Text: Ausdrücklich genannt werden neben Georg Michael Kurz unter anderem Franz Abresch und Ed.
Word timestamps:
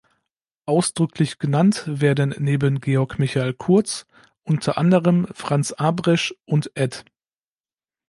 Ausdrücklich 0.65 1.37
genannt 1.37 1.83
werden 1.85 2.33
neben 2.39 2.79
Georg 2.81 3.19
Michael 3.19 3.53
Kurz 3.53 4.07
unter 4.41 4.79
anderem 4.79 5.27
Franz 5.31 5.73
Abresch 5.73 6.33
und 6.47 6.71
Ed. 6.75 7.05